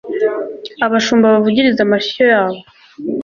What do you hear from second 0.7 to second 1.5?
abashumba